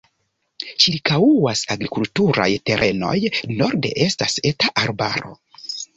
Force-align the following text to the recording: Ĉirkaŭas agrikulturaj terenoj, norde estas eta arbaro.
Ĉirkaŭas 0.83 1.61
agrikulturaj 1.75 2.47
terenoj, 2.71 3.15
norde 3.61 3.93
estas 4.07 4.39
eta 4.53 4.73
arbaro. 4.87 5.37